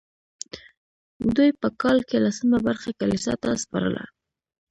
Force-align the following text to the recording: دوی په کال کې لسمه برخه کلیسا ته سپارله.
دوی 1.35 1.49
په 1.61 1.67
کال 1.81 1.97
کې 2.09 2.17
لسمه 2.25 2.57
برخه 2.67 2.89
کلیسا 2.99 3.33
ته 3.41 3.49
سپارله. 3.63 4.03